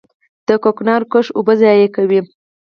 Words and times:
د 0.47 0.49
کوکنارو 0.63 1.09
کښت 1.11 1.29
اوبه 1.37 1.53
ضایع 1.61 1.87
کوي. 1.95 2.19